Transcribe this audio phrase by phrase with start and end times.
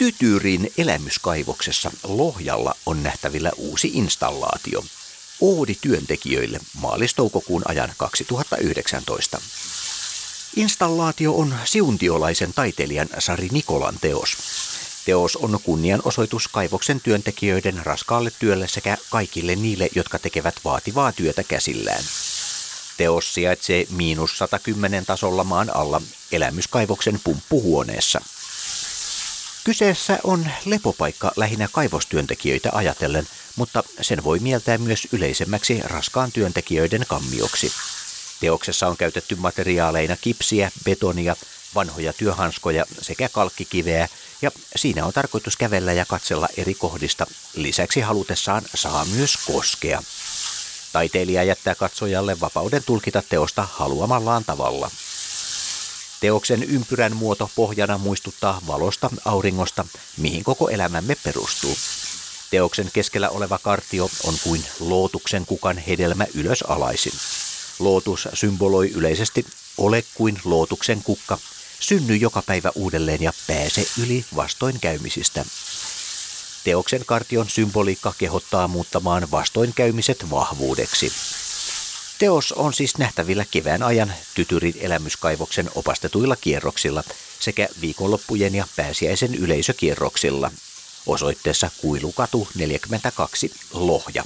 [0.00, 4.84] Tytyrin elämyskaivoksessa Lohjalla on nähtävillä uusi installaatio.
[5.40, 9.40] Oodi työntekijöille maalis-toukokuun ajan 2019.
[10.56, 14.36] Installaatio on siuntiolaisen taiteilijan Sari Nikolan teos.
[15.04, 22.04] Teos on kunnianosoitus kaivoksen työntekijöiden raskaalle työlle sekä kaikille niille, jotka tekevät vaativaa työtä käsillään.
[22.96, 28.20] Teos sijaitsee miinus 110 tasolla maan alla elämyskaivoksen pumppuhuoneessa.
[29.70, 37.72] Kyseessä on lepopaikka lähinnä kaivostyöntekijöitä ajatellen, mutta sen voi mieltää myös yleisemmäksi raskaan työntekijöiden kammioksi.
[38.40, 41.36] Teoksessa on käytetty materiaaleina kipsiä, betonia,
[41.74, 44.08] vanhoja työhanskoja sekä kalkkikiveä,
[44.42, 47.26] ja siinä on tarkoitus kävellä ja katsella eri kohdista.
[47.54, 50.02] Lisäksi halutessaan saa myös koskea.
[50.92, 54.90] Taiteilija jättää katsojalle vapauden tulkita teosta haluamallaan tavalla.
[56.20, 59.84] Teoksen ympyrän muoto pohjana muistuttaa valosta, auringosta,
[60.16, 61.76] mihin koko elämämme perustuu.
[62.50, 67.12] Teoksen keskellä oleva kartio on kuin lootuksen kukan hedelmä ylösalaisin.
[67.78, 69.46] Lootus symboloi yleisesti
[69.78, 71.38] ole kuin lootuksen kukka,
[71.80, 75.44] synny joka päivä uudelleen ja pääse yli vastoinkäymisistä.
[76.64, 81.12] Teoksen kartion symboliikka kehottaa muuttamaan vastoinkäymiset vahvuudeksi.
[82.20, 87.04] Teos on siis nähtävillä kevään ajan Tytyrin elämyskaivoksen opastetuilla kierroksilla
[87.40, 90.50] sekä viikonloppujen ja pääsiäisen yleisökierroksilla
[91.06, 94.24] osoitteessa Kuilukatu 42 Lohja.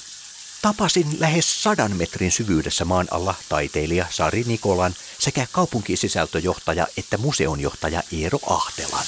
[0.62, 8.38] Tapasin lähes sadan metrin syvyydessä maan alla taiteilija Sari Nikolan sekä kaupunkisisältöjohtaja että museonjohtaja Eero
[8.46, 9.04] Ahtelan.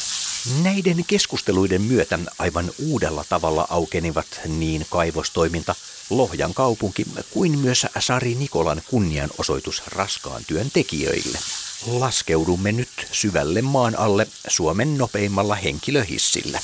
[0.62, 5.74] Näiden keskusteluiden myötä aivan uudella tavalla aukenivat niin kaivostoiminta,
[6.10, 11.38] Lohjan kaupunki kuin myös Sari Nikolan kunnianosoitus raskaan työn tekijöille.
[11.86, 16.60] Laskeudumme nyt syvälle maan alle Suomen nopeimmalla henkilöhissillä.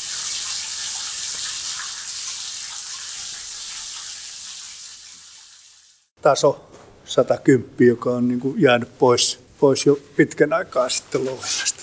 [6.22, 6.70] Taso
[7.04, 11.82] 110, joka on niin kuin jäänyt pois, pois jo pitkän aikaa sitten Lohjasta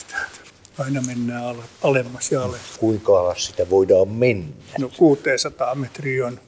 [0.79, 2.77] aina mennään ale, alemmas ja alemmas.
[2.79, 4.53] Kuinka alas sitä voidaan mennä?
[4.79, 6.39] No 600 metriä on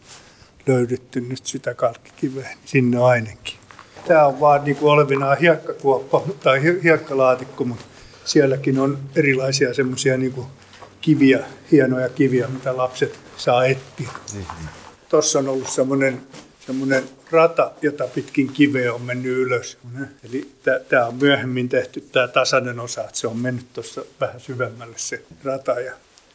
[0.67, 3.59] löydetty nyt sitä kalkkikiveä, niin sinne ainakin.
[4.07, 7.85] Tämä on vaan niin kuin olevinaan hiekkakuoppa tai hiekkalaatikko, mutta
[8.25, 10.33] sielläkin on erilaisia semmoisia niin
[11.01, 14.09] kiviä, hienoja kiviä, mitä lapset saa etsiä.
[14.33, 14.67] Mm-hmm.
[15.09, 16.21] Tuossa on ollut semmoinen
[16.65, 19.77] semmoinen rata, jota pitkin kiveä on mennyt ylös.
[20.23, 20.51] Eli
[20.89, 25.23] tämä on myöhemmin tehty tämä tasainen osa, että se on mennyt tuossa vähän syvemmälle se
[25.43, 25.93] rata ja,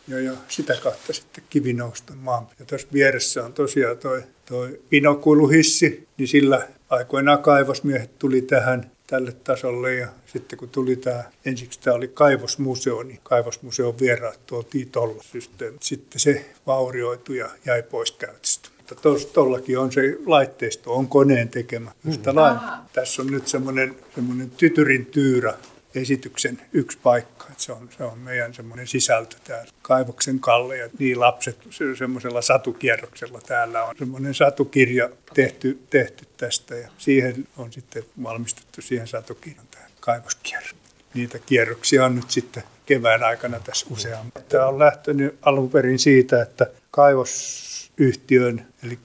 [0.09, 2.49] ja, ja sitä kautta sitten kivi nousta maan.
[2.59, 9.33] Ja tuossa vieressä on tosiaan toi, toi pinokuiluhissi, niin sillä aikoinaan kaivosmiehet tuli tähän tälle
[9.33, 15.23] tasolle ja sitten kun tuli tämä, ensiksi tämä oli kaivosmuseo, niin kaivosmuseon vieraat tuotiin tuolla
[15.23, 15.79] systeemi.
[15.81, 21.91] Sitten se vaurioitui ja jäi pois käytöstä mutta tuollakin on se laitteisto, on koneen tekemä.
[22.05, 22.13] Mm.
[22.93, 25.55] Tässä on nyt semmoinen, semmoinen tytyrin tyyrä
[25.97, 27.47] esityksen yksi paikka.
[27.57, 29.73] Se, on, se on meidän semmoinen sisältö täällä.
[29.83, 31.59] Kaivoksen Kalle ja niin lapset
[31.99, 39.09] semmoisella satukierroksella täällä on semmoinen satukirja tehty, tehty tästä ja siihen on sitten valmistettu siihen
[39.09, 40.75] satukirjan tämä kaivoskierros.
[41.15, 44.33] Niitä kierroksia on nyt sitten kevään aikana tässä useammin.
[44.49, 48.99] Tämä on lähtenyt alun perin siitä, että kaivos yhtiön, eli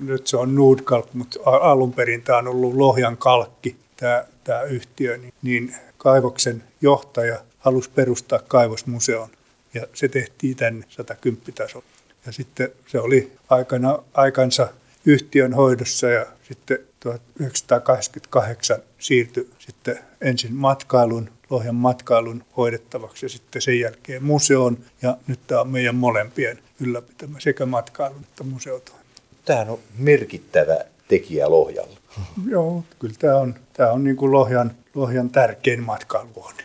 [0.00, 5.16] nyt se on Nordkalk, mutta alun perin tämä on ollut Lohjan kalkki, tämä, tämä yhtiö,
[5.16, 9.28] niin, niin kaivoksen johtaja halusi perustaa kaivosmuseon
[9.74, 11.86] ja se tehtiin tänne 110 tasolla.
[12.26, 14.68] Ja sitten se oli aikana, aikansa
[15.06, 23.80] yhtiön hoidossa ja sitten 1988 siirtyi sitten ensin matkailun, Lohjan matkailun hoidettavaksi ja sitten sen
[23.80, 24.78] jälkeen museoon.
[25.02, 29.22] Ja nyt tämä on meidän molempien ylläpitämä sekä matkailun että museotoiminta.
[29.44, 30.78] Tämä on merkittävä
[31.08, 32.00] tekijä Lohjalla.
[32.48, 36.62] Joo, kyllä tämä on, tämä on niin kuin Lohjan, Lohjan tärkein matkailuvuode.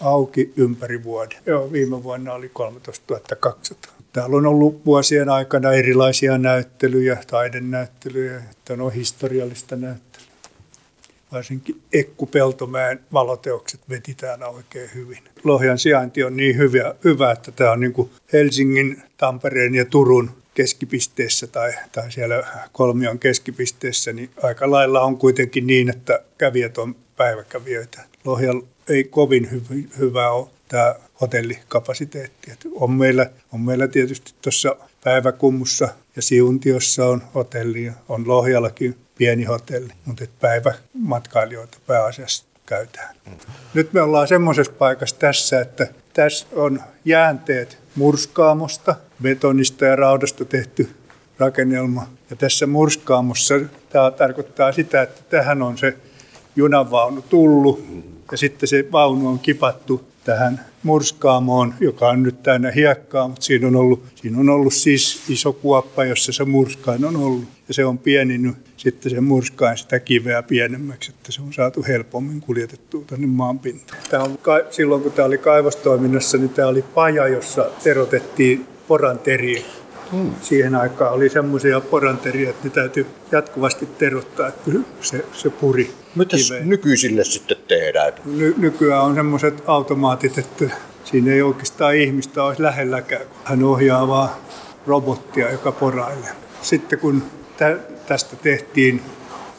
[0.00, 1.38] Auki ympäri vuoden.
[1.46, 3.92] Joo, viime vuonna oli 13 200.
[4.12, 10.28] Täällä on ollut vuosien aikana erilaisia näyttelyjä, taidenäyttelyjä, että on historiallista näyttelyä.
[11.32, 15.22] Varsinkin Ekku Peltomäen valoteokset veti täällä oikein hyvin.
[15.44, 21.46] Lohjan sijainti on niin hyvä, hyvä että tämä on niin Helsingin, Tampereen ja Turun keskipisteessä
[21.46, 28.02] tai, tai siellä kolmion keskipisteessä, niin aika lailla on kuitenkin niin, että kävijät on päiväkävijöitä.
[28.24, 32.50] Lohjan ei kovin hy- hyvä ole tämä hotellikapasiteetti.
[32.50, 39.44] Et on, meillä, on meillä tietysti tuossa päiväkummussa ja Siuntiossa on hotelli on Lohjallakin pieni
[39.44, 43.16] hotelli, mutta päivämatkailijoita pääasiassa käytetään.
[43.74, 50.90] Nyt me ollaan semmoisessa paikassa tässä, että tässä on jäänteet murskaamosta, betonista ja raudasta tehty
[51.38, 52.08] rakennelma.
[52.30, 53.54] Ja tässä murskaamossa
[53.88, 55.96] tämä tarkoittaa sitä, että tähän on se
[56.56, 57.84] junavaunu tullut
[58.32, 63.66] ja sitten se vaunu on kipattu tähän murskaamoon, joka on nyt täynnä hiekkaa, mutta siinä
[63.66, 67.44] on ollut, siinä on ollut siis iso kuoppa, jossa se murskain on ollut.
[67.68, 72.40] Ja se on pieninnyt sitten se murskain sitä kiveä pienemmäksi, että se on saatu helpommin
[72.40, 74.02] kuljetettua tänne maanpintaan.
[74.10, 74.38] Tämä on,
[74.70, 79.62] silloin kun tämä oli kaivostoiminnassa, niin tämä oli paja, jossa erotettiin poranteriä
[80.12, 80.30] Hmm.
[80.42, 84.70] Siihen aikaan oli semmoisia poranteria, että ne täytyy jatkuvasti terottaa, että
[85.00, 88.12] se, se puri Mitä nykyisille sitten tehdään?
[88.24, 90.64] Ny, nykyään on semmoiset automaatit, että
[91.04, 94.30] siinä ei oikeastaan ihmistä olisi lähelläkään, hän ohjaa vaan
[94.86, 96.32] robottia, joka porailee.
[96.62, 97.22] Sitten kun
[97.56, 99.02] tä, tästä tehtiin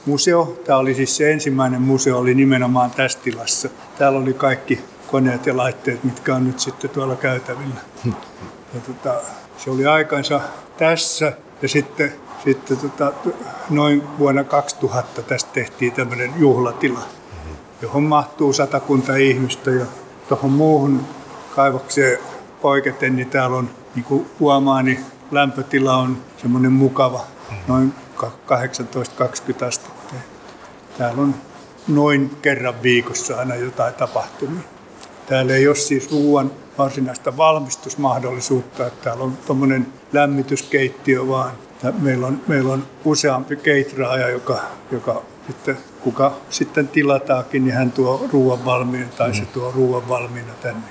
[0.06, 3.70] museo, tämä oli siis se ensimmäinen museo, oli nimenomaan tässä tilassa.
[3.98, 7.82] Täällä oli kaikki koneet ja laitteet, mitkä on nyt sitten tuolla käytävillä.
[8.74, 9.22] Ja tota,
[9.58, 10.42] se oli aikansa
[10.78, 12.14] tässä ja sitten,
[12.44, 13.14] sitten tota,
[13.70, 17.00] noin vuonna 2000 tästä tehtiin tämmöinen juhlatila,
[17.82, 19.86] johon mahtuu satakunta ihmistä ja
[20.30, 21.02] tuohon muuhun
[21.56, 22.20] kaivokseen
[22.62, 27.26] poiketen, niin täällä on, niin kuin huomaa, niin lämpötila on semmoinen mukava,
[27.68, 30.16] noin 18-20 astetta.
[30.98, 31.36] Täällä on
[31.88, 34.75] noin kerran viikossa aina jotain tapahtumia.
[35.26, 41.52] Täällä ei ole siis ruoan varsinaista valmistusmahdollisuutta, että täällä on tuommoinen lämmityskeittiö vaan.
[42.00, 44.62] Meillä on, meillä on useampi keitraaja, joka,
[44.92, 50.54] joka sitten, kuka sitten tilataakin, niin hän tuo ruoan valmiin tai se tuo ruoan valmiina
[50.62, 50.88] tänne.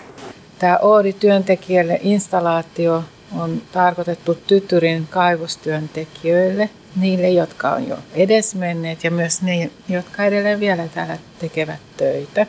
[0.59, 3.05] Tämä Oodi-työntekijälle installaatio
[3.39, 10.89] on tarkoitettu Tytyrin kaivostyöntekijöille, niille, jotka on jo edesmenneet ja myös ne, jotka edelleen vielä
[10.89, 12.47] täällä tekevät töitä.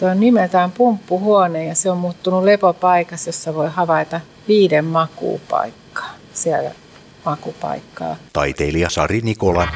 [0.00, 6.14] Tuo on nimeltään pumppuhuone ja se on muuttunut lepopaikassa, jossa voi havaita viiden makuupaikkaa.
[6.32, 6.70] Siellä
[7.24, 8.16] makupaikkaa.
[8.32, 9.68] Taiteilija Sari Nikola.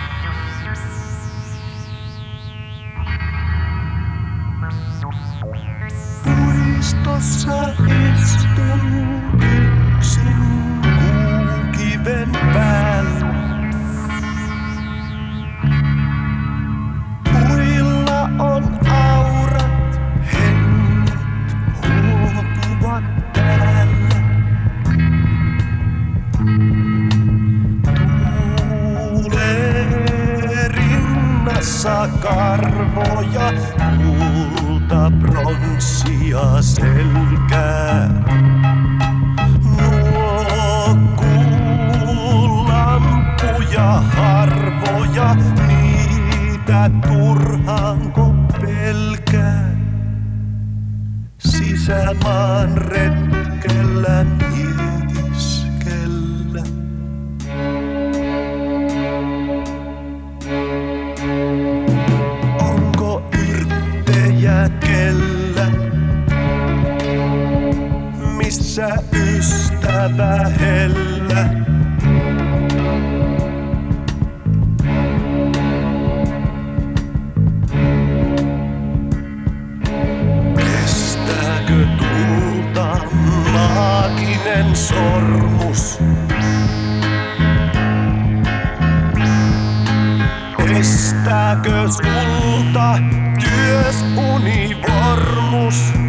[32.08, 33.52] Karvoja,
[33.96, 38.08] kulta, pronssia selkää.
[39.80, 40.44] Nuo
[42.68, 45.36] lampuja harvoja,
[45.68, 49.74] niitä turhaanko pelkää.
[51.38, 54.24] Sisämaan retkellä
[70.60, 71.48] hellä.
[80.56, 82.98] Kestääkö tulta
[83.52, 85.98] maaginen sormus?
[90.78, 92.98] Estääkö sulta
[93.40, 96.03] työs univormus?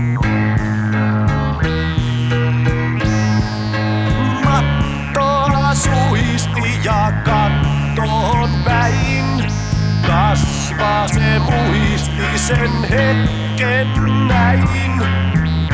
[12.48, 13.88] Sen hetken
[14.28, 14.70] näin.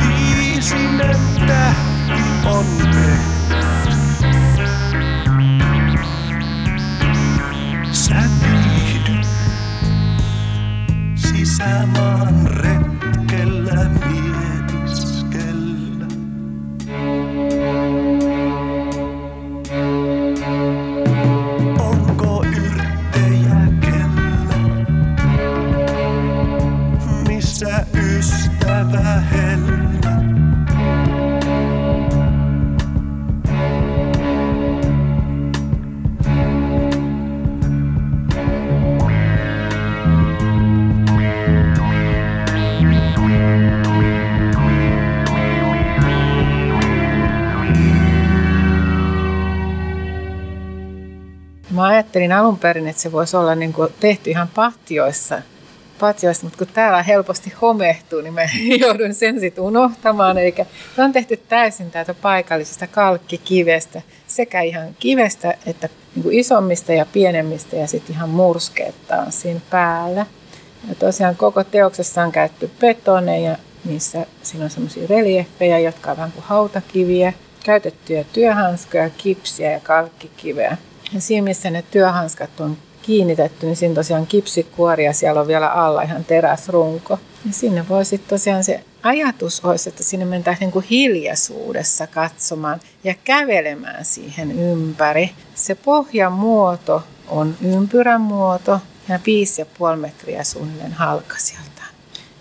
[0.08, 2.66] Viisinen tähti on
[7.92, 9.26] Sä viihdyt
[11.14, 12.01] sisämaan
[52.12, 55.42] ajattelin alun perin, että se voisi olla niin kuin tehty ihan pahtioissa,
[56.00, 58.42] patjoista, mutta kun täällä helposti homehtuu, niin mä
[58.86, 60.38] joudun sen sitten unohtamaan.
[60.38, 60.54] Eli
[60.98, 67.76] on tehty täysin täältä paikallisesta kalkkikivestä, sekä ihan kivestä että niin kuin isommista ja pienemmistä
[67.76, 70.26] ja sitten ihan murskeetta on siinä päällä.
[70.88, 76.32] Ja tosiaan koko teoksessa on käytetty betoneja, missä siinä on semmoisia reliefejä, jotka on vähän
[76.32, 77.32] kuin hautakiviä,
[77.64, 80.76] käytettyjä työhanskoja, kipsiä ja kalkkikiveä.
[81.14, 85.68] Ja siinä missä ne työhanskat on kiinnitetty, niin siinä tosiaan kipsikuori ja siellä on vielä
[85.68, 87.18] alla ihan teräsrunko.
[87.46, 92.80] Ja sinne voi sitten tosiaan se ajatus olisi, että sinne mentäisiin niin kuin hiljaisuudessa katsomaan
[93.04, 95.30] ja kävelemään siihen ympäri.
[95.54, 101.88] Se pohjan muoto on ympyrän muoto ja 5,5 metriä suunnilleen halkasijaltaan.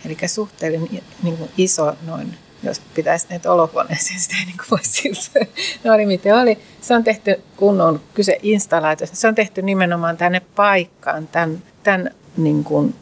[0.05, 5.39] Eli suhteellisen niin iso noin jos pitäisi näitä olohuoneeseen, sitä ei niin voi siltä.
[5.83, 6.57] No oli miten oli.
[6.81, 12.11] Se on tehty, kun on kyse installaatiosta, se on tehty nimenomaan tänne paikkaan, tämän, tämän
[12.37, 12.95] niin kuin,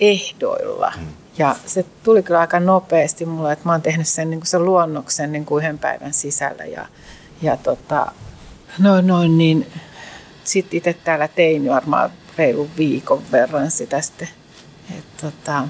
[0.00, 0.92] ehdoilla.
[0.96, 1.06] Mm.
[1.38, 4.64] Ja se tuli kyllä aika nopeasti mulle, että mä oon tehnyt sen, niin kuin sen
[4.64, 6.64] luonnoksen niin kuin yhden päivän sisällä.
[6.64, 6.86] Ja,
[7.42, 8.12] ja tota,
[8.78, 9.66] noin, noin, niin
[10.44, 14.28] sitten itse täällä tein varmaan reilun viikon verran sitä sitten.
[14.98, 15.68] Et, tota,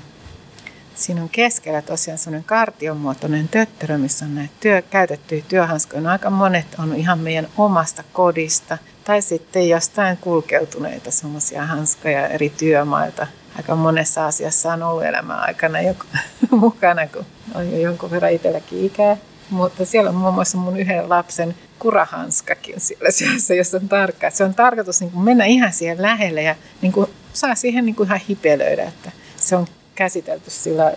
[0.99, 6.03] Siinä on keskellä tosiaan sellainen kartionmuotoinen töttörö, missä on näitä työ, käytettyjä työhanskoja.
[6.03, 12.51] No, aika monet on ihan meidän omasta kodista tai sitten jostain kulkeutuneita semmoisia hanskoja eri
[12.51, 13.27] työmailta.
[13.57, 16.05] Aika monessa asiassa on ollut elämän aikana joku
[16.51, 19.17] mukana, kun on jo jonkun verran itselläkin ikää.
[19.51, 24.31] Mutta siellä on muun muassa mun yhden lapsen kurahanskakin siellä syössä, jos on tarkka.
[24.31, 28.07] Se on tarkoitus niin mennä ihan siihen lähelle ja niin kuin saa siihen niin kuin
[28.07, 29.67] ihan hipelöidä, että se on
[29.99, 30.91] käsitelty sillä,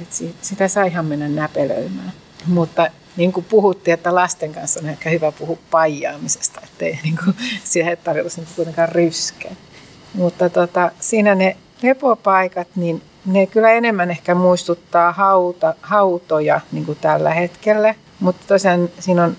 [0.00, 2.12] että sitä saa ihan mennä näpelöimään.
[2.46, 7.36] Mutta niin kuin puhuttiin, että lasten kanssa on ehkä hyvä puhua paijaamisesta, ettei niin kuin,
[7.64, 9.52] siihen ei tarkoitus niin kuitenkaan ryskeä.
[10.14, 16.98] Mutta tota, siinä ne lepopaikat, niin ne kyllä enemmän ehkä muistuttaa hauta, hautoja niin kuin
[17.00, 17.94] tällä hetkellä.
[18.20, 19.36] Mutta tosiaan siinä on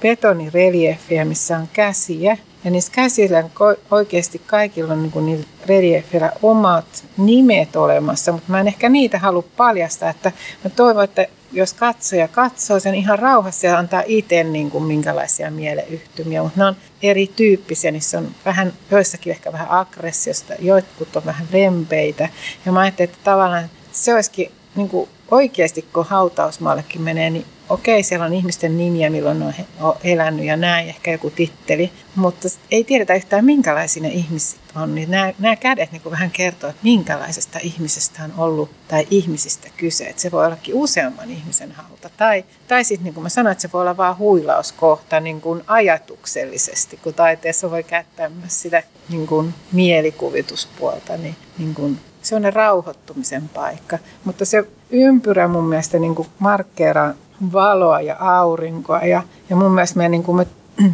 [0.00, 3.44] betonireliefiä, missä on käsiä ja niissä käsillä
[3.90, 10.10] oikeasti kaikilla on niin reliefillä omat nimet olemassa, mutta mä en ehkä niitä halua paljastaa.
[10.10, 10.32] Että
[10.64, 15.50] mä toivon, että jos katsoja katsoo sen ihan rauhassa ja antaa itse niin kuin minkälaisia
[15.50, 21.48] mieleyhtymiä, mutta ne on erityyppisiä, niissä on vähän, joissakin ehkä vähän aggressiosta, jotkut on vähän
[21.52, 22.28] lempeitä.
[22.66, 28.02] Ja mä ajattelin, että tavallaan se olisikin niin kuin oikeasti, kun hautausmaallekin menee, niin okei,
[28.02, 32.84] siellä on ihmisten nimiä, milloin on, on elänyt ja näin, ehkä joku titteli, mutta ei
[32.84, 34.94] tiedetä yhtään minkälaisia ne ihmiset on.
[34.94, 40.04] Niin nämä, nämä kädet niin vähän kertoo, että minkälaisesta ihmisestä on ollut tai ihmisistä kyse.
[40.04, 42.10] Että se voi ollakin useamman ihmisen hauta.
[42.16, 45.62] Tai, tai sitten niin kuin mä sanoin, että se voi olla vain huilauskohta niin kuin
[45.66, 52.42] ajatuksellisesti, kun taiteessa voi käyttää myös sitä niin kuin mielikuvituspuolta, niin, niin kuin se on
[52.42, 53.98] ne rauhoittumisen paikka.
[54.24, 57.14] Mutta se ympyrä mun mielestä niin kuin markkeeraa
[57.52, 58.98] valoa ja aurinkoa.
[59.00, 60.46] Ja, ja mun mielestä me, niin kuin me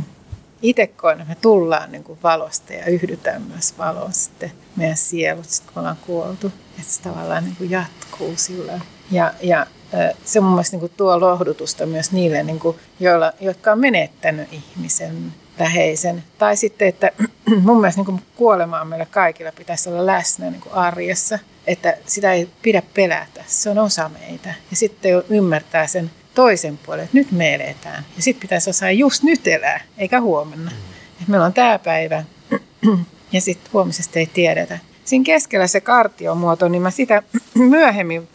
[0.62, 5.64] itse koen, me tullaan niin kuin valosta ja yhdytään myös valoon sitten meidän sielut, sit
[5.64, 6.52] kun ollaan kuoltu.
[6.78, 8.80] Että se tavallaan niin kuin jatkuu sillä.
[9.10, 9.66] Ja, ja
[10.24, 14.48] se mun mielestä niin kuin tuo lohdutusta myös niille, niin kuin, joilla, jotka on menettänyt
[14.52, 16.24] ihmisen läheisen.
[16.38, 17.10] Tai sitten, että
[17.62, 21.38] mun mielestä niin kuin kuolemaa meillä kaikilla pitäisi olla läsnä niin arjessa.
[21.66, 24.54] Että sitä ei pidä pelätä, se on osa meitä.
[24.70, 28.04] Ja sitten ymmärtää sen toisen puolen, että nyt me eletään.
[28.16, 30.70] Ja sitten pitäisi osaa just nyt elää, eikä huomenna.
[31.22, 32.24] Et meillä on tämä päivä
[33.32, 34.78] ja sitten huomisesta ei tiedetä.
[35.04, 37.22] Siinä keskellä se kartiomuoto, niin mä sitä
[37.54, 38.28] myöhemmin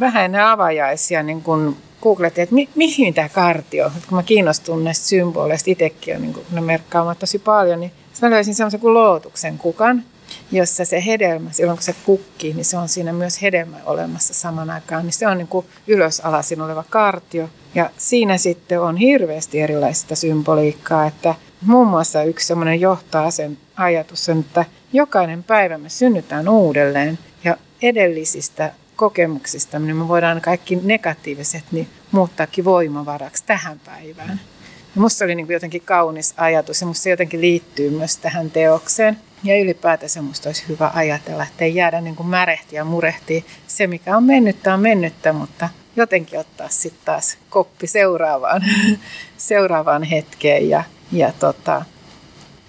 [0.00, 4.84] vähän ennen avajaisia niin kun googletin, että mi- mihin tämä kartio, että kun mä kiinnostun
[4.84, 8.94] näistä symboleista, itsekin on niin kun ne merkkaamat tosi paljon, niin mä löysin semmoisen kuin
[8.94, 10.04] lootuksen kukan,
[10.52, 14.70] jossa se hedelmä, silloin kun se kukkii, niin se on siinä myös hedelmä olemassa saman
[14.70, 15.04] aikaan.
[15.04, 17.48] Niin se on niin kuin ylös alasin oleva kartio.
[17.74, 21.34] Ja siinä sitten on hirveästi erilaista symboliikkaa, että
[21.66, 27.56] muun muassa yksi semmoinen johtaa sen ajatus on, että jokainen päivä me synnytään uudelleen ja
[27.82, 34.40] edellisistä kokemuksista, niin me voidaan kaikki negatiiviset niin muuttaakin voimavaraksi tähän päivään.
[34.94, 39.18] Ja musta oli niin jotenkin kaunis ajatus ja musta se jotenkin liittyy myös tähän teokseen.
[39.44, 43.42] Ja ylipäätänsä musta olisi hyvä ajatella, että ei jäädä niin kuin märehtiä ja murehtia.
[43.66, 48.62] Se, mikä on mennyttä, on mennyttä, mutta jotenkin ottaa sitten taas koppi seuraavaan,
[49.36, 51.84] seuraavaan hetkeen ja, ja tota,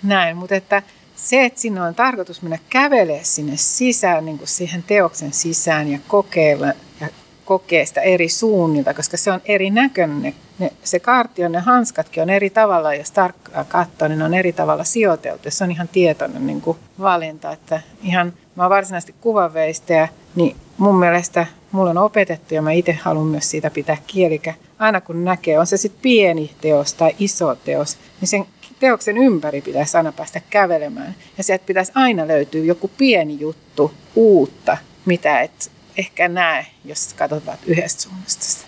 [0.04, 0.38] näin.
[0.38, 0.84] Mutta että
[1.24, 6.00] se, että sinne on tarkoitus mennä kävelee sinne sisään, niin kuin siihen teoksen sisään ja
[6.08, 6.68] kokeilla
[7.02, 7.08] ja
[7.46, 10.36] kokee sitä eri suunnilta, koska se on eri näköinen.
[10.60, 14.54] Ne, se kartio, ne hanskatkin on eri tavalla, jos tarkkaan katsoo, niin ne on eri
[14.54, 15.52] tavalla sijoiteltu.
[15.52, 20.96] Se on ihan tietoinen niin kuin valinta, että ihan mä oon varsinaisesti kuvanveistäjä, niin mun
[20.96, 24.54] mielestä mulla on opetettu ja mä itse haluan myös siitä pitää kielikä.
[24.80, 28.46] Aina kun näkee, on se sitten pieni teos tai iso teos, niin sen
[28.80, 31.16] teoksen ympäri pitäisi aina päästä kävelemään.
[31.38, 37.58] Ja sieltä pitäisi aina löytyä joku pieni juttu uutta, mitä et ehkä näe, jos katsotaan
[37.66, 38.68] yhdestä suunnasta.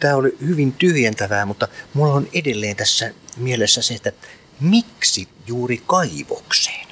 [0.00, 4.12] Tämä oli hyvin tyhjentävää, mutta mulla on edelleen tässä mielessä se, että
[4.60, 6.87] miksi juuri kaivokseen?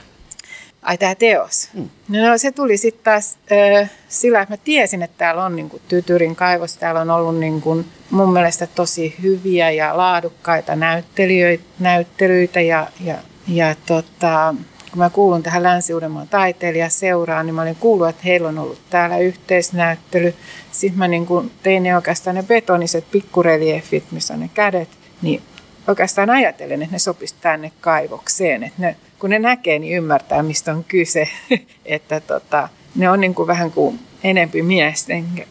[0.87, 1.69] Ai tämä teos.
[1.75, 1.89] Mm.
[2.09, 5.83] No se tuli sitten taas äh, sillä, että mä tiesin, että täällä on niin kuin,
[5.89, 6.77] Tytyrin kaivos.
[6.77, 13.15] Täällä on ollut niin kuin, mun mielestä tosi hyviä ja laadukkaita näyttelyitä, näyttelyitä ja, ja,
[13.49, 14.55] ja tota,
[14.91, 19.19] kun mä kuulun tähän Länsi-Uudenmaan taiteilijaseuraan, niin mä olin kuullut, että heillä on ollut täällä
[19.19, 20.35] yhteisnäyttely.
[20.73, 24.89] Sitten mä niin kuin tein ne oikeastaan ne betoniset pikkureliefit, missä on ne kädet,
[25.23, 25.43] niin
[25.89, 28.63] oikeastaan ajattelen, että ne sopisi tänne kaivokseen.
[28.63, 31.29] Että ne, kun ne näkee, niin ymmärtää, mistä on kyse.
[31.85, 35.47] että tota, ne on niin kuin vähän kuin enempi miesten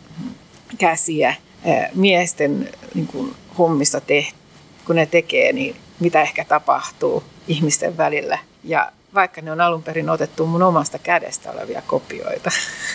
[0.77, 1.35] käsiä,
[1.95, 4.35] miesten niin kuin hommista tehty.
[4.85, 8.37] Kun ne tekee, niin mitä ehkä tapahtuu ihmisten välillä.
[8.63, 12.51] Ja vaikka ne on alun perin otettu mun omasta kädestä olevia kopioita.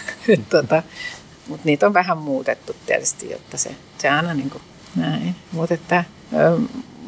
[0.50, 0.82] tota,
[1.48, 4.62] mutta niitä on vähän muutettu tietysti, jotta se, se aina niin kuin
[4.96, 5.34] näin.
[5.52, 6.04] Mutta että,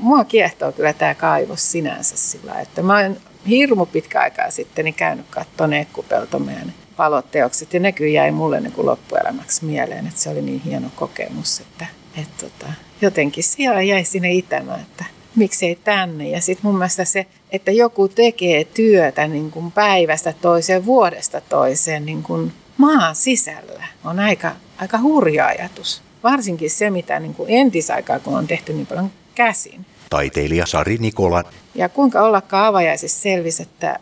[0.02, 4.94] mua kiehtoo kyllä tämä kaivos sinänsä sillä, että mä olen hirmu pitkä aikaa sitten niin
[4.94, 10.30] käynyt katsomaan Ekkupeltomeen paloteokset ja ne kyllä jäi mulle niin kuin loppuelämäksi mieleen, että se
[10.30, 15.04] oli niin hieno kokemus, että, että tota, jotenkin siellä jäi sinne itämään, että
[15.37, 16.28] miksei tänne.
[16.28, 22.06] Ja sitten mun mielestä se, että joku tekee työtä niin kuin päivästä toiseen, vuodesta toiseen
[22.06, 26.02] niin kuin maan sisällä, on aika, aika hurja ajatus.
[26.23, 29.87] Varsinkin se, mitä niin kuin entisaikaa, kun on tehty niin paljon käsin.
[30.12, 31.45] Taiteilija Sari Nikola.
[31.75, 33.99] Ja kuinka ollakaan avajaisissa selvisi, että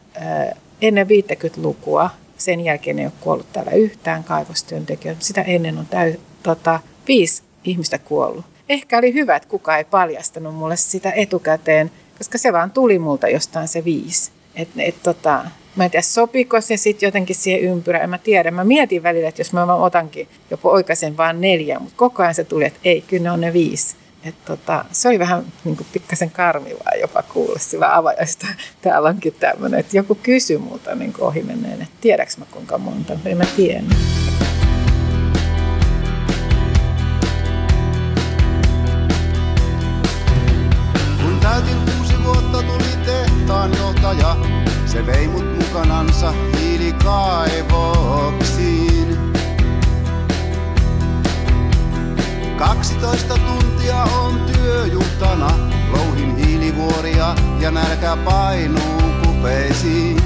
[0.83, 6.81] ennen 50-lukua, sen jälkeen ei ole kuollut täällä yhtään kaivostyöntekijöitä, sitä ennen on täy, tota,
[7.09, 12.53] viisi ihmistä kuollut ehkä oli hyvä, että kukaan ei paljastanut mulle sitä etukäteen, koska se
[12.53, 14.31] vaan tuli multa jostain se viisi.
[14.57, 15.45] Et, et, tota,
[15.77, 18.51] mä en tiedä, sopiko se sitten jotenkin siihen ympyrään, en mä tiedä.
[18.51, 22.45] Mä mietin välillä, että jos mä otankin jopa oikaisen vaan neljä, mutta koko ajan se
[22.45, 23.97] tuli, että ei, kyllä ne on ne viisi.
[24.25, 28.47] Et tota, se oli vähän niin kuin pikkasen karmivaa jopa kuulla sillä avajaista.
[28.83, 33.19] Täällä onkin tämmöinen, että joku kysyy multa niin ohi menneen, että tiedäks mä kuinka monta,
[33.25, 33.85] en mä tiedä.
[43.79, 44.37] johtaja,
[44.87, 48.40] se vei mut mukanansa hiilikaivoksiin.
[52.61, 55.51] 12 tuntia on työjuhtana,
[55.93, 60.23] louhin hiilivuoria ja nälkä painuu kupeisiin.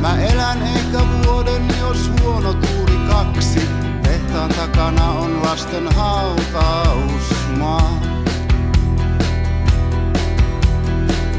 [0.00, 3.68] Mä elän ehkä vuoden, jos huono tuuri kaksi.
[4.02, 8.00] Tehtaan takana on lasten hautausmaa.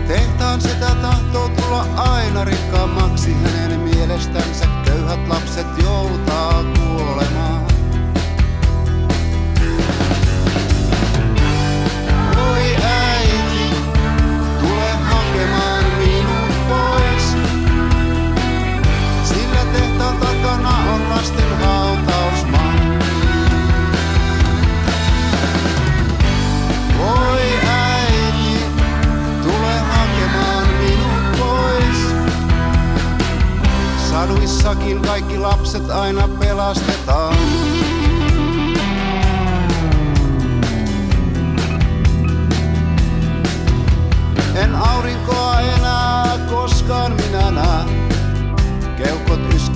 [0.08, 4.65] Tehtaan sitä tahtoo tulla aina rikkaammaksi hänen mielestänsä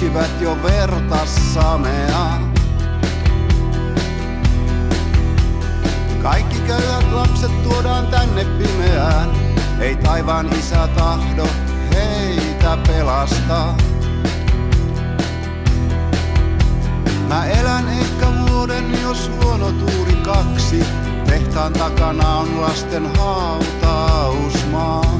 [0.09, 2.41] Yskivät jo verta samea.
[6.23, 9.29] Kaikki köyhät lapset tuodaan tänne pimeään.
[9.79, 11.47] Ei taivaan isä tahdo
[11.93, 13.77] heitä pelastaa.
[17.27, 20.83] Mä elän ehkä vuoden, jos huono tuuri kaksi.
[21.25, 25.19] Tehtaan takana on lasten hautausmaa.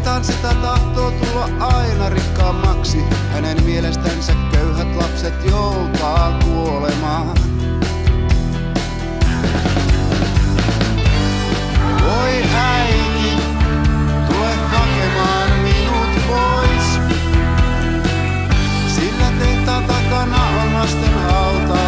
[0.00, 2.98] Vastaan sitä tahtoo tulla aina rikkaammaksi.
[3.32, 7.36] Hänen mielestänsä köyhät lapset joutaa kuolemaan.
[12.02, 13.42] Voi äiti,
[14.28, 17.00] tule hakemaan minut pois.
[18.94, 21.79] Sillä tehtaan takana on lasten hauta.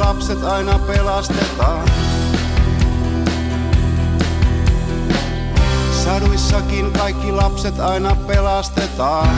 [0.00, 1.88] Lapset aina pelastetaan.
[6.04, 9.36] Saduissakin kaikki lapset aina pelastetaan.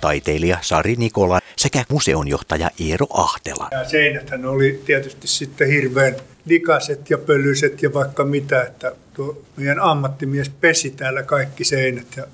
[0.00, 3.68] Taiteilija Sari Nikola sekä museonjohtaja Eero Ahtela.
[3.70, 9.80] Ja seinäthän oli tietysti sitten hirveän likaset ja pölyset ja vaikka mitä, että tuo meidän
[9.80, 12.24] ammattimies pesi täällä kaikki seinät ja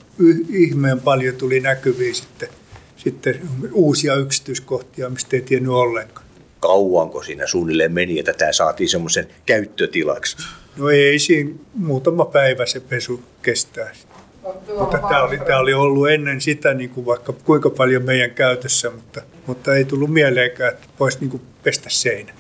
[0.49, 2.49] ihmeen paljon tuli näkyviin sitten,
[2.97, 3.41] sitten
[3.73, 6.30] uusia yksityiskohtia, mistä ei tiennyt ollenkaan.
[6.61, 10.37] Kauanko siinä suunnilleen meni, että tämä saatiin semmoisen käyttötilaksi?
[10.77, 13.93] No ei siinä muutama päivä se pesu kestää.
[14.79, 18.91] Mutta tämä oli, tämä oli ollut ennen sitä niin kuin vaikka kuinka paljon meidän käytössä,
[18.91, 22.33] mutta, mutta ei tullut mieleenkään, että voisi niin kuin pestä seinä.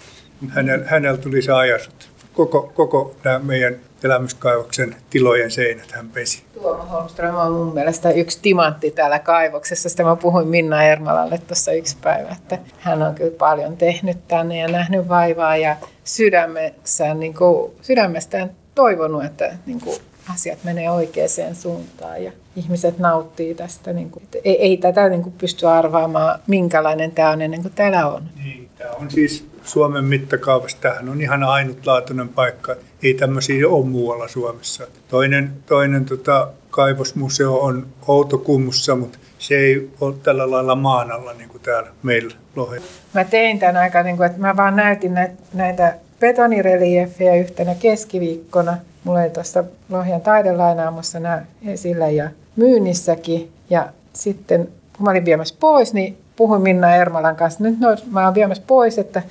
[0.48, 6.42] Hänellä, hänellä tuli se ajatus, koko, koko nämä meidän elämyskaivoksen tilojen seinät hän pesi.
[6.54, 9.88] Tuomo Holmström on mun mielestä yksi timantti täällä kaivoksessa.
[9.88, 14.58] Sitä mä puhuin Minna Ermalalle tuossa yksi päivä, että hän on kyllä paljon tehnyt tänne
[14.58, 19.96] ja nähnyt vaivaa ja sydämessään, niin kuin, sydämestään toivonut, että niin kuin,
[20.34, 23.92] asiat menee oikeaan suuntaan ja ihmiset nauttii tästä.
[23.92, 28.06] Niin kuin, ei, ei tätä niin kuin, pysty arvaamaan, minkälainen tämä on ennen kuin täällä
[28.06, 28.22] on.
[28.44, 32.76] Niin, tämä on siis Suomen mittakaavassa, tämähän on ihan ainutlaatuinen paikka.
[33.02, 34.86] Ei tämmöisiä ole muualla Suomessa.
[35.08, 41.48] Toinen, toinen tota, kaivosmuseo on Outokummussa, mutta se ei ole tällä lailla maan alla niin
[41.48, 42.86] kuin täällä meillä Lohella.
[43.14, 48.76] Mä tein tämän aika, niin kuin, että mä vaan näytin näitä, näitä betonireliefejä yhtenä keskiviikkona.
[49.04, 53.52] Mulla oli tuossa Lohjan taidelainaamossa nämä esillä ja myynnissäkin.
[53.70, 58.24] Ja sitten kun mä olin viemässä pois, niin puhuin Minna Ermalan kanssa, nyt no, mä
[58.24, 59.22] oon viemässä pois, että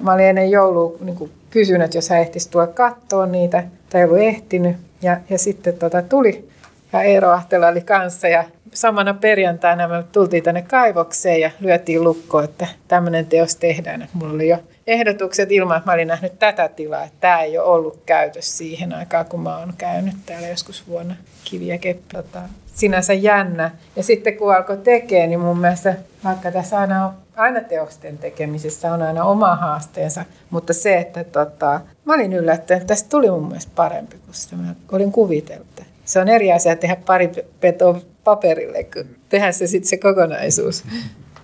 [0.00, 4.00] mä olin ennen joulua niin kuin kysynyt, että jos hän ehtisi tulla katsoa niitä, tai
[4.00, 4.76] ei ollut ehtinyt.
[5.02, 6.48] Ja, ja sitten tota, tuli,
[6.92, 12.44] ja Eero Ahtela oli kanssa, ja samana perjantaina me tultiin tänne kaivokseen ja lyötiin lukkoon,
[12.44, 14.02] että tämmöinen teos tehdään.
[14.02, 17.58] Että mulla oli jo ehdotukset ilman, että mä olin nähnyt tätä tilaa, että tämä ei
[17.58, 22.42] ole ollut käytössä siihen aikaan, kun mä oon käynyt täällä joskus vuonna kiviä keppiltä.
[22.74, 23.70] Sinänsä jännä.
[23.96, 28.92] Ja sitten kun alkoi tekemään, niin mun mielestä vaikka tässä aina on aina teosten tekemisessä
[28.92, 33.46] on aina oma haasteensa, mutta se, että tota, mä olin yllättynyt, että tästä tuli mun
[33.48, 35.66] mielestä parempi kuin sitä mä olin kuvitellut.
[36.04, 40.84] Se on eri asia tehdä pari petoa paperille, kun tehdä se sitten se kokonaisuus.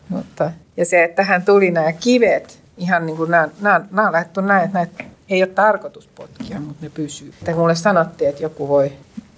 [0.09, 4.13] mutta, ja se, että tähän tuli nämä kivet, ihan niin kuin nämä, nämä, nämä on
[4.13, 7.33] laitettu näin, että näitä ei ole tarkoitus potkia, mutta ne pysyy.
[7.39, 8.93] Että mulle sanottiin, että joku voi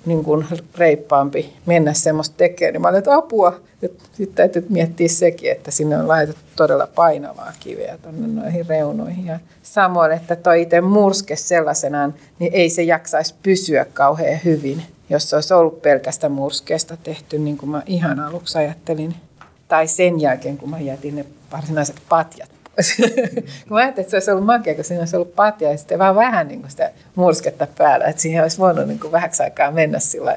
[0.06, 0.46] niin kuin
[0.78, 3.60] reippaampi mennä semmoista tekemään, niin mä olin, että apua.
[4.12, 9.26] Sitten täytyy miettiä sekin, että sinne on laitettu todella painavaa kiveä tuonne noihin reunoihin.
[9.26, 15.30] Ja samoin, että toi itse murske sellaisenaan, niin ei se jaksaisi pysyä kauhean hyvin, jos
[15.30, 19.14] se olisi ollut pelkästä murskeesta tehty, niin kuin mä ihan aluksi ajattelin.
[19.68, 22.55] Tai sen jälkeen, kun mä jätin ne varsinaiset patjat
[23.68, 25.98] kun mä ajattelin, että se olisi ollut makea, kun siinä olisi ollut patja ja sitten
[25.98, 29.70] vaan vähän niin kuin sitä mursketta päällä, että siihen olisi voinut niin kuin vähäksi aikaa
[29.70, 30.36] mennä sillä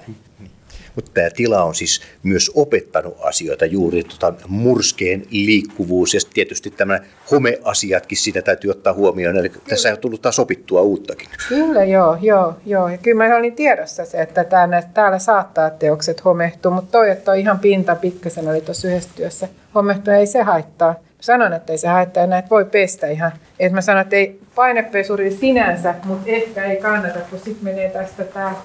[0.95, 6.99] mutta tämä tila on siis myös opettanut asioita, juuri tota murskeen liikkuvuus ja tietysti tämä
[7.31, 9.37] homeasiatkin sitä täytyy ottaa huomioon.
[9.37, 9.65] Eli kyllä.
[9.69, 11.29] tässä on tullut taas opittua uuttakin.
[11.49, 12.89] Kyllä, joo, joo, joo.
[12.89, 17.25] Ja kyllä mä olin tiedossa se, että täällä, täällä saattaa teokset homehtua, mutta toi, että
[17.25, 20.95] toi ihan pinta pikkasen oli tuossa yhdessä työssä homehtua, ei se haittaa.
[21.19, 23.31] Sanon, että ei se haittaa, näitä voi pestä ihan.
[23.59, 28.23] Et mä sanon, että ei painepesuri sinänsä, mutta ehkä ei kannata, kun sitten menee tästä
[28.23, 28.55] tämä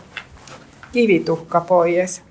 [0.93, 2.23] kivituhka pois.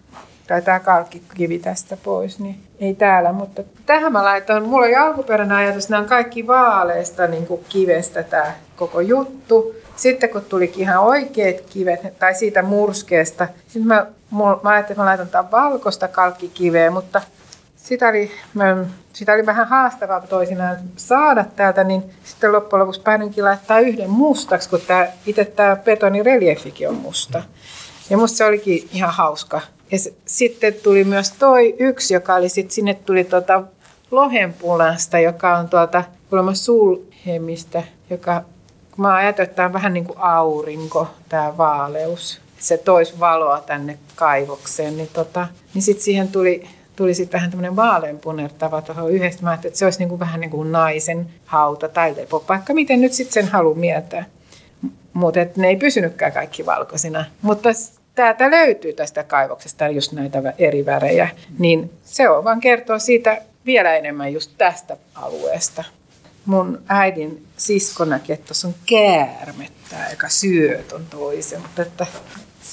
[0.47, 3.33] Tai tämä kalkkikivi tästä pois, niin ei täällä.
[3.33, 8.23] Mutta tähän mä laitan, mulla oli alkuperäinen ajatus, nämä on kaikki vaaleista niin kuin kivestä
[8.23, 9.75] tämä koko juttu.
[9.95, 14.05] Sitten kun tulikin ihan oikeat kivet, tai siitä murskeesta, sitten mä,
[14.63, 17.21] mä ajattelin, että mä laitan tämän valkoista kalkkikiveä, mutta
[17.83, 18.31] sitä oli,
[19.13, 24.69] sitä oli vähän haastavaa toisinaan saada täältä, niin sitten loppujen lopuksi päädyinkin laittaa yhden mustaksi,
[24.69, 27.43] kun tämä, itse tämä betonireliefikin on musta.
[28.09, 29.61] Ja musta se olikin ihan hauska.
[29.91, 33.63] Ja s- sitten tuli myös toi yksi, joka oli sitten, sinne tuli tota
[34.11, 38.41] lohenpulasta, joka on tuolta kuulemma sulhemistä, joka,
[38.91, 42.41] kun mä ajattelin, että tämä on vähän niin kuin aurinko, tämä vaaleus.
[42.59, 47.75] Se toisi valoa tänne kaivokseen, niin, tota, niin sitten siihen tuli tuli sitten vähän tämmöinen
[47.75, 49.43] vaaleanpunertava tuohon yhdessä.
[49.43, 53.01] Mä ajattelin, että se olisi niin kuin vähän niin kuin naisen hauta tai lepopaikka, miten
[53.01, 54.25] nyt sitten sen halu mieltää.
[55.13, 57.25] Mutta ne ei pysynytkään kaikki valkoisina.
[57.41, 57.69] Mutta
[58.15, 61.29] täältä löytyy tästä kaivoksesta just näitä eri värejä,
[61.59, 65.83] niin se on vaan kertoo siitä vielä enemmän just tästä alueesta.
[66.45, 72.05] Mun äidin sisko näki, että tuossa on käärmettä, joka syö ton toisen, mutta että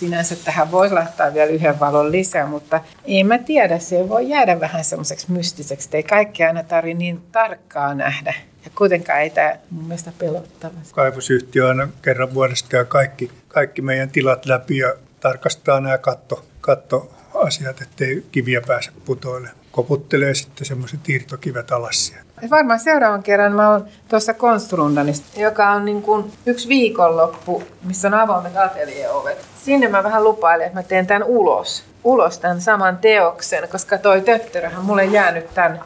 [0.01, 4.61] sinänsä tähän voisi laittaa vielä yhden valon lisää, mutta en mä tiedä, se voi jäädä
[4.61, 8.35] vähän semmoiseksi mystiseksi, että ei kaikkea aina tarvitse niin tarkkaa nähdä.
[8.65, 10.75] Ja kuitenkaan ei tämä mun mielestä pelottava.
[10.93, 17.83] Kaivosyhtiö aina kerran vuodesta käy kaikki, kaikki meidän tilat läpi ja tarkastaa nämä katto, kattoasiat,
[17.83, 19.49] ettei kiviä pääse putoille.
[19.71, 22.30] Koputtelee sitten semmoiset irtokivet alas sieltä.
[22.51, 28.15] Varmaan seuraavan kerran mä oon tuossa Konstrundanissa, joka on niin kuin yksi viikonloppu, missä on
[28.15, 29.39] avoimet ateljeovet.
[29.65, 31.85] Sinne mä vähän lupailen, että mä teen tämän ulos.
[32.05, 35.81] Ulos tämän saman teoksen, koska toi töttöröhän mulle jäänyt tämän,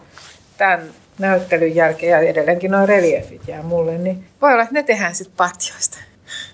[0.59, 5.15] tämän näyttelyn jälkeen ja edelleenkin nuo reliefit jää mulle, niin voi olla, että ne tehdään
[5.15, 5.99] sitten patjoista.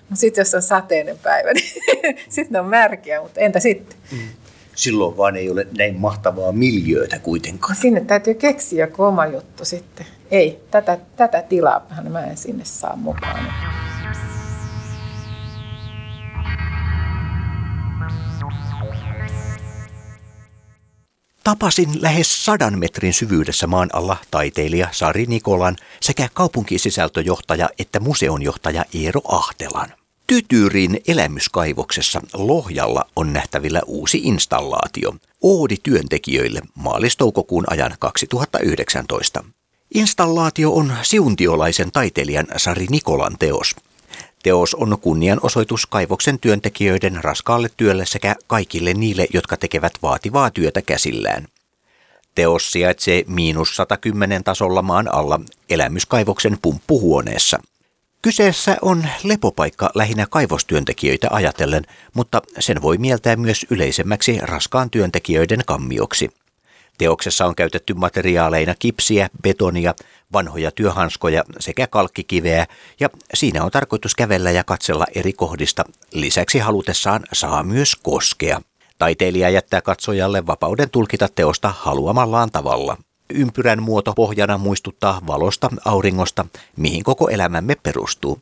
[0.09, 1.73] No sitten jos on sateinen päivä, niin
[2.29, 3.97] sitten on märkiä, mutta entä sitten?
[4.11, 4.40] Mm
[4.81, 7.75] silloin vaan ei ole näin mahtavaa miljöötä kuitenkaan.
[7.75, 10.05] Sinne täytyy keksiä joku oma juttu sitten.
[10.31, 13.45] Ei, tätä, tätä tilaa mä en sinne saa mukaan.
[21.43, 29.21] Tapasin lähes sadan metrin syvyydessä maan alla taiteilija Sari Nikolan sekä kaupunkisisältöjohtaja että museonjohtaja Eero
[29.27, 30.00] Ahtelan.
[30.31, 35.15] Tytyrin elämyskaivoksessa Lohjalla on nähtävillä uusi installaatio.
[35.41, 39.43] Oodi työntekijöille maalistoukokuun ajan 2019.
[39.93, 43.75] Installaatio on siuntiolaisen taiteilijan Sari Nikolan teos.
[44.43, 51.47] Teos on kunnianosoitus kaivoksen työntekijöiden raskaalle työlle sekä kaikille niille, jotka tekevät vaativaa työtä käsillään.
[52.35, 55.39] Teos sijaitsee miinus 110 tasolla maan alla
[55.69, 57.59] elämyskaivoksen pumppuhuoneessa–
[58.21, 66.29] Kyseessä on lepopaikka lähinnä kaivostyöntekijöitä ajatellen, mutta sen voi mieltää myös yleisemmäksi raskaan työntekijöiden kammioksi.
[66.97, 69.95] Teoksessa on käytetty materiaaleina kipsiä, betonia,
[70.33, 72.67] vanhoja työhanskoja sekä kalkkikiveä
[72.99, 75.83] ja siinä on tarkoitus kävellä ja katsella eri kohdista.
[76.13, 78.61] Lisäksi halutessaan saa myös koskea.
[78.97, 82.97] Taiteilija jättää katsojalle vapauden tulkita teosta haluamallaan tavalla.
[83.31, 86.45] Ympyrän muoto pohjana muistuttaa valosta, auringosta,
[86.77, 88.39] mihin koko elämämme perustuu.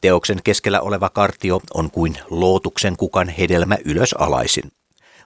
[0.00, 4.72] Teoksen keskellä oleva kartio on kuin lootuksen kukan hedelmä ylösalaisin.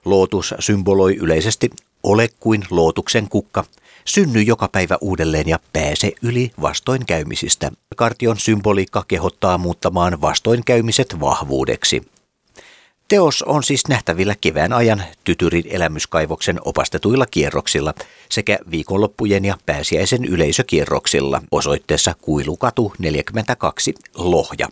[0.05, 1.69] Lootus symboloi yleisesti
[2.03, 3.63] ole kuin lootuksen kukka,
[4.05, 7.71] synny joka päivä uudelleen ja pääse yli vastoinkäymisistä.
[7.95, 12.16] Kartion symboliikka kehottaa muuttamaan vastoinkäymiset vahvuudeksi.
[13.07, 17.93] Teos on siis nähtävillä kevään ajan Tytyrin elämyskaivoksen opastetuilla kierroksilla
[18.29, 24.67] sekä viikonloppujen ja pääsiäisen yleisökierroksilla osoitteessa Kuilukatu 42 Lohja.